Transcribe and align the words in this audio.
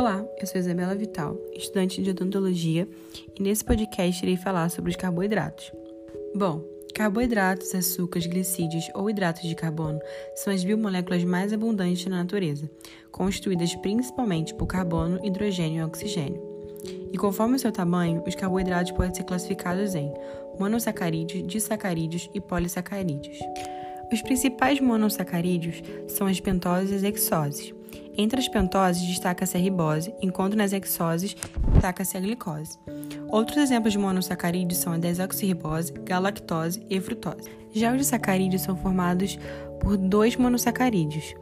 Olá, 0.00 0.26
eu 0.40 0.46
sou 0.46 0.58
Isabela 0.58 0.94
Vital, 0.94 1.36
estudante 1.52 2.02
de 2.02 2.08
odontologia, 2.08 2.88
e 3.38 3.42
nesse 3.42 3.62
podcast 3.62 4.24
irei 4.24 4.34
falar 4.34 4.70
sobre 4.70 4.90
os 4.90 4.96
carboidratos. 4.96 5.70
Bom, 6.34 6.64
carboidratos, 6.94 7.74
açúcares, 7.74 8.26
glicídios 8.26 8.86
ou 8.94 9.10
hidratos 9.10 9.46
de 9.46 9.54
carbono 9.54 10.00
são 10.36 10.54
as 10.54 10.64
biomoléculas 10.64 11.22
mais 11.22 11.52
abundantes 11.52 12.06
na 12.06 12.16
natureza, 12.16 12.70
constituídas 13.12 13.74
principalmente 13.74 14.54
por 14.54 14.66
carbono, 14.66 15.22
hidrogênio 15.22 15.82
e 15.82 15.84
oxigênio. 15.84 16.40
E 17.12 17.18
conforme 17.18 17.56
o 17.56 17.58
seu 17.58 17.70
tamanho, 17.70 18.24
os 18.26 18.34
carboidratos 18.34 18.92
podem 18.92 19.14
ser 19.14 19.24
classificados 19.24 19.94
em 19.94 20.10
monossacarídeos, 20.58 21.46
disacarídeos 21.46 22.30
e 22.32 22.40
polissacarídeos. 22.40 23.38
Os 24.10 24.22
principais 24.22 24.80
monossacarídeos 24.80 25.82
são 26.08 26.26
as 26.26 26.40
pentoses 26.40 26.90
e 26.90 26.94
as 26.94 27.02
hexoses. 27.02 27.74
Entre 28.20 28.38
as 28.38 28.48
pentoses 28.48 29.00
destaca-se 29.00 29.56
a 29.56 29.60
ribose, 29.60 30.14
enquanto 30.20 30.54
nas 30.54 30.74
hexoses 30.74 31.34
destaca-se 31.72 32.18
a 32.18 32.20
glicose. 32.20 32.78
Outros 33.28 33.56
exemplos 33.56 33.94
de 33.94 33.98
monossacarídeos 33.98 34.78
são 34.78 34.92
a 34.92 34.98
desoxirribose, 34.98 35.94
galactose 36.04 36.84
e 36.90 37.00
frutose. 37.00 37.48
Já 37.72 37.92
os 37.92 37.96
disacarídeos 37.96 38.60
são 38.60 38.76
formados 38.76 39.38
por 39.80 39.96
dois 39.96 40.36
monossacarídeos, 40.36 41.34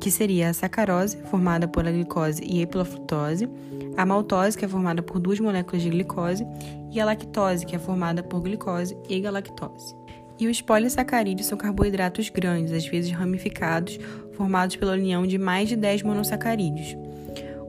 que 0.00 0.10
seria 0.10 0.48
a 0.48 0.54
sacarose, 0.54 1.18
formada 1.24 1.68
pela 1.68 1.92
glicose 1.92 2.42
e 2.42 2.62
epilafrutose, 2.62 3.46
a 3.94 4.06
maltose, 4.06 4.56
que 4.56 4.64
é 4.64 4.68
formada 4.68 5.02
por 5.02 5.20
duas 5.20 5.38
moléculas 5.38 5.82
de 5.82 5.90
glicose, 5.90 6.46
e 6.90 6.98
a 6.98 7.04
lactose, 7.04 7.66
que 7.66 7.76
é 7.76 7.78
formada 7.78 8.22
por 8.22 8.40
glicose 8.40 8.96
e 9.06 9.20
galactose. 9.20 9.94
E 10.38 10.48
os 10.48 10.60
polissacarídeos 10.60 11.46
são 11.46 11.58
carboidratos 11.58 12.28
grandes, 12.28 12.72
às 12.72 12.86
vezes 12.86 13.10
ramificados, 13.12 13.98
formados 14.32 14.76
pela 14.76 14.92
união 14.92 15.26
de 15.26 15.38
mais 15.38 15.68
de 15.68 15.76
10 15.76 16.02
monossacarídeos. 16.02 16.96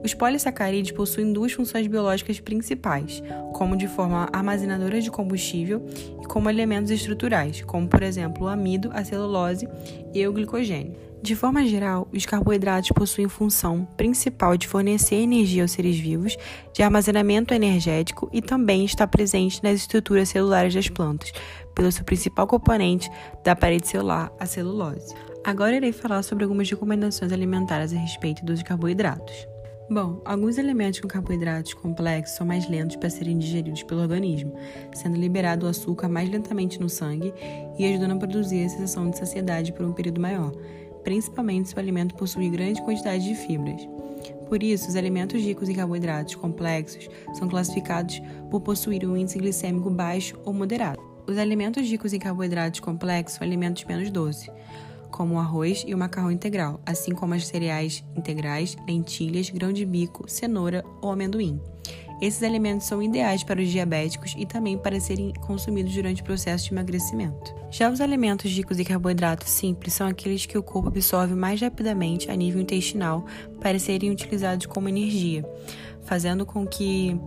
Os 0.04 0.12
polissacarídeos 0.12 0.90
possuem 0.90 1.32
duas 1.32 1.52
funções 1.52 1.86
biológicas 1.86 2.38
principais, 2.38 3.22
como 3.54 3.74
de 3.74 3.88
forma 3.88 4.28
armazenadora 4.32 5.00
de 5.00 5.10
combustível 5.10 5.82
e 6.22 6.26
como 6.26 6.50
elementos 6.50 6.90
estruturais, 6.90 7.62
como 7.62 7.88
por 7.88 8.02
exemplo 8.02 8.44
o 8.44 8.48
amido, 8.48 8.90
a 8.92 9.02
celulose 9.02 9.66
e 10.12 10.26
o 10.26 10.32
glicogênio. 10.32 11.13
De 11.24 11.34
forma 11.34 11.64
geral, 11.64 12.06
os 12.12 12.26
carboidratos 12.26 12.90
possuem 12.90 13.30
função 13.30 13.88
principal 13.96 14.58
de 14.58 14.68
fornecer 14.68 15.14
energia 15.14 15.62
aos 15.62 15.72
seres 15.72 15.98
vivos, 15.98 16.36
de 16.70 16.82
armazenamento 16.82 17.54
energético 17.54 18.28
e 18.30 18.42
também 18.42 18.84
está 18.84 19.06
presente 19.06 19.62
nas 19.62 19.76
estruturas 19.76 20.28
celulares 20.28 20.74
das 20.74 20.90
plantas, 20.90 21.32
pelo 21.74 21.90
seu 21.90 22.04
principal 22.04 22.46
componente 22.46 23.10
da 23.42 23.56
parede 23.56 23.88
celular, 23.88 24.30
a 24.38 24.44
celulose. 24.44 25.14
Agora 25.42 25.74
irei 25.74 25.92
falar 25.92 26.22
sobre 26.22 26.44
algumas 26.44 26.68
recomendações 26.68 27.32
alimentares 27.32 27.94
a 27.94 27.96
respeito 27.96 28.44
dos 28.44 28.62
carboidratos. 28.62 29.48
Bom, 29.88 30.20
alguns 30.26 30.58
elementos 30.58 31.00
com 31.00 31.08
carboidratos 31.08 31.72
complexos 31.72 32.36
são 32.36 32.46
mais 32.46 32.68
lentos 32.68 32.96
para 32.96 33.08
serem 33.08 33.38
digeridos 33.38 33.82
pelo 33.82 34.02
organismo, 34.02 34.54
sendo 34.92 35.16
liberado 35.16 35.64
o 35.64 35.68
açúcar 35.70 36.08
mais 36.08 36.28
lentamente 36.28 36.78
no 36.78 36.90
sangue 36.90 37.32
e 37.78 37.86
ajudando 37.86 38.12
a 38.12 38.18
produzir 38.18 38.66
a 38.66 38.68
sensação 38.68 39.08
de 39.08 39.16
saciedade 39.16 39.72
por 39.72 39.86
um 39.86 39.92
período 39.92 40.20
maior 40.20 40.52
principalmente 41.04 41.68
se 41.68 41.76
o 41.76 41.78
alimento 41.78 42.14
possui 42.14 42.48
grande 42.48 42.82
quantidade 42.82 43.22
de 43.22 43.34
fibras. 43.34 43.86
Por 44.48 44.62
isso, 44.62 44.88
os 44.88 44.96
alimentos 44.96 45.40
ricos 45.40 45.68
em 45.68 45.74
carboidratos 45.74 46.34
complexos 46.34 47.08
são 47.34 47.48
classificados 47.48 48.20
por 48.50 48.60
possuir 48.60 49.06
um 49.06 49.16
índice 49.16 49.38
glicêmico 49.38 49.90
baixo 49.90 50.38
ou 50.44 50.52
moderado. 50.52 51.00
Os 51.26 51.38
alimentos 51.38 51.88
ricos 51.88 52.12
em 52.12 52.18
carboidratos 52.18 52.80
complexos 52.80 53.38
são 53.38 53.46
alimentos 53.46 53.84
menos 53.84 54.10
doces, 54.10 54.50
como 55.10 55.34
o 55.34 55.38
arroz 55.38 55.84
e 55.86 55.94
o 55.94 55.98
macarrão 55.98 56.30
integral, 56.30 56.80
assim 56.84 57.12
como 57.12 57.34
as 57.34 57.46
cereais 57.46 58.04
integrais, 58.16 58.76
lentilhas, 58.86 59.48
grão 59.48 59.72
de 59.72 59.86
bico, 59.86 60.28
cenoura 60.28 60.84
ou 61.00 61.10
amendoim. 61.10 61.60
Esses 62.20 62.42
alimentos 62.42 62.86
são 62.86 63.02
ideais 63.02 63.42
para 63.42 63.60
os 63.60 63.68
diabéticos 63.68 64.34
e 64.36 64.46
também 64.46 64.78
para 64.78 65.00
serem 65.00 65.32
consumidos 65.34 65.92
durante 65.92 66.22
o 66.22 66.24
processo 66.24 66.66
de 66.66 66.72
emagrecimento. 66.72 67.54
Já 67.70 67.90
os 67.90 68.00
alimentos 68.00 68.50
ricos 68.50 68.78
em 68.78 68.84
carboidratos 68.84 69.50
simples 69.50 69.94
são 69.94 70.06
aqueles 70.06 70.46
que 70.46 70.56
o 70.56 70.62
corpo 70.62 70.88
absorve 70.88 71.34
mais 71.34 71.60
rapidamente 71.60 72.30
a 72.30 72.36
nível 72.36 72.60
intestinal 72.60 73.24
para 73.60 73.78
serem 73.78 74.10
utilizados 74.10 74.66
como 74.66 74.88
energia, 74.88 75.44
fazendo 76.04 76.46
com 76.46 76.66
que 76.66 77.18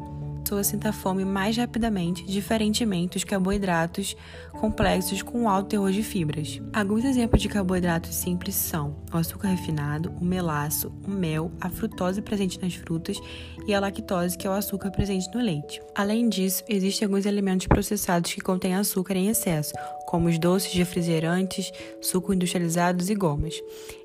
pessoa 0.47 0.63
sinta 0.63 0.93
fome 0.93 1.25
mais 1.25 1.57
rapidamente, 1.57 2.23
diferentemente 2.23 3.15
dos 3.15 3.25
carboidratos 3.25 4.15
complexos 4.53 5.21
com 5.21 5.49
alto 5.49 5.67
teor 5.67 5.91
de 5.91 6.01
fibras. 6.01 6.61
Alguns 6.71 7.03
exemplos 7.03 7.41
de 7.41 7.49
carboidratos 7.49 8.15
simples 8.15 8.55
são 8.55 8.95
o 9.13 9.17
açúcar 9.17 9.49
refinado, 9.49 10.09
o 10.21 10.23
melaço, 10.23 10.89
o 11.05 11.11
mel, 11.11 11.51
a 11.59 11.69
frutose 11.69 12.21
presente 12.21 12.61
nas 12.61 12.75
frutas 12.75 13.19
e 13.67 13.73
a 13.73 13.79
lactose, 13.81 14.37
que 14.37 14.47
é 14.47 14.49
o 14.49 14.53
açúcar 14.53 14.89
presente 14.89 15.29
no 15.35 15.41
leite. 15.41 15.81
Além 15.93 16.29
disso, 16.29 16.63
existem 16.69 17.05
alguns 17.05 17.25
alimentos 17.25 17.67
processados 17.67 18.33
que 18.33 18.39
contêm 18.39 18.73
açúcar 18.73 19.15
em 19.15 19.27
excesso, 19.27 19.73
como 20.07 20.29
os 20.29 20.39
doces, 20.39 20.71
refrigerantes, 20.71 21.69
sucos 22.01 22.33
industrializados 22.33 23.09
e 23.09 23.15
gomas. 23.15 23.61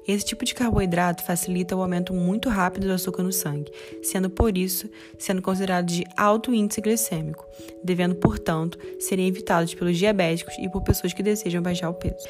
Esse 0.06 0.24
tipo 0.24 0.44
de 0.44 0.52
carboidrato 0.52 1.24
facilita 1.24 1.76
o 1.76 1.80
aumento 1.80 2.12
muito 2.12 2.48
rápido 2.48 2.88
do 2.88 2.92
açúcar 2.92 3.22
no 3.22 3.32
sangue, 3.32 3.70
sendo 4.02 4.28
por 4.28 4.58
isso 4.58 4.90
sendo 5.16 5.40
considerado 5.40 5.86
de 5.86 6.04
alto 6.16 6.31
índice 6.54 6.80
glicêmico, 6.80 7.46
devendo, 7.82 8.14
portanto, 8.14 8.78
serem 8.98 9.28
evitados 9.28 9.74
pelos 9.74 9.98
diabéticos 9.98 10.54
e 10.58 10.68
por 10.68 10.82
pessoas 10.82 11.12
que 11.12 11.22
desejam 11.22 11.62
baixar 11.62 11.90
o 11.90 11.94
peso. 11.94 12.26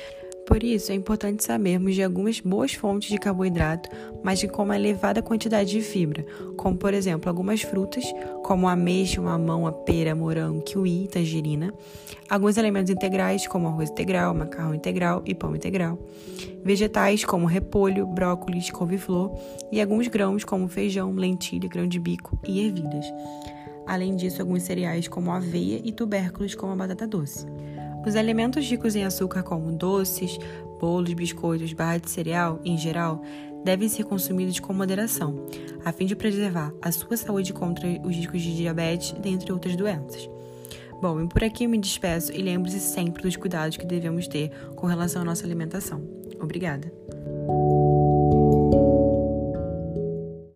Por 0.47 0.63
isso, 0.63 0.91
é 0.91 0.95
importante 0.95 1.45
sabermos 1.45 1.95
de 1.95 2.03
algumas 2.03 2.41
boas 2.41 2.75
fontes 2.75 3.09
de 3.09 3.19
carboidrato, 3.19 3.89
mas 4.23 4.41
de 4.41 4.49
com 4.49 4.65
uma 4.65 4.77
elevada 4.77 5.23
quantidade 5.23 5.71
de 5.71 5.81
fibra, 5.81 6.27
como 6.57 6.77
por 6.77 6.93
exemplo 6.93 7.29
algumas 7.29 7.63
frutas, 7.63 8.05
como 8.43 8.69
ameixa, 8.69 9.23
mamão, 9.23 9.67
a 9.67 9.73
pera, 9.73 10.15
morango, 10.15 10.61
kiwi, 10.63 11.09
tangerina, 11.09 11.73
alguns 12.29 12.59
alimentos 12.59 12.91
integrais, 12.91 13.47
como 13.47 13.69
arroz 13.69 13.91
integral, 13.91 14.35
macarrão 14.35 14.75
integral 14.75 15.23
e 15.25 15.35
pão 15.35 15.55
integral, 15.55 15.99
vegetais, 16.65 17.25
como 17.25 17.47
repolho, 17.47 18.07
brócolis, 18.07 18.69
couve-flor, 18.71 19.39
e 19.71 19.81
alguns 19.81 20.09
grãos, 20.09 20.45
como 20.45 20.69
feijão, 20.69 21.13
lentilha, 21.15 21.69
grão 21.69 21.87
de 21.87 22.01
bico 22.01 22.37
e 22.47 22.67
ervilhas. 22.67 23.07
Além 23.87 24.17
disso, 24.17 24.41
alguns 24.41 24.63
cereais, 24.63 25.09
como 25.09 25.31
aveia 25.31 25.81
e 25.85 25.93
tubérculos, 25.93 26.55
como 26.55 26.73
a 26.73 26.77
batata 26.77 27.07
doce. 27.07 27.47
Os 28.07 28.17
alimentos 28.17 28.69
ricos 28.69 28.97
em 28.97 29.05
açúcar, 29.05 29.43
como 29.43 29.73
doces, 29.73 30.39
bolos, 30.81 31.13
biscoitos, 31.13 31.73
barra 31.73 31.99
de 31.99 32.11
cereal, 32.11 32.61
em 32.65 32.77
geral, 32.77 33.23
devem 33.65 33.89
ser 33.89 34.05
consumidos 34.05 34.59
com 34.59 34.73
moderação, 34.73 35.47
a 35.85 35.93
fim 35.93 36.07
de 36.07 36.17
preservar 36.17 36.73
a 36.83 36.91
sua 36.91 37.17
saúde 37.17 37.53
contra 37.53 37.87
os 38.05 38.17
riscos 38.17 38.43
de 38.43 38.57
diabetes, 38.57 39.13
dentre 39.13 39.53
outras 39.53 39.77
doenças. 39.77 40.29
Bom, 41.01 41.21
e 41.21 41.29
por 41.29 41.43
aqui 41.43 41.65
eu 41.65 41.71
me 41.71 41.79
despeço 41.79 42.33
e 42.33 42.43
lembre-se 42.43 42.81
sempre 42.81 43.23
dos 43.23 43.37
cuidados 43.37 43.77
que 43.77 43.87
devemos 43.87 44.29
ter 44.29 44.51
com 44.77 44.87
relação 44.87 45.23
à 45.23 45.25
nossa 45.25 45.45
alimentação. 45.45 46.03
Obrigada! 46.41 46.93